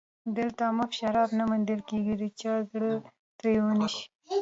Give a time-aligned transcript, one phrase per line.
[0.37, 2.91] دلته مفت شراب نه موندل کېږي چې د چا زړه
[3.37, 4.05] ترې ونشي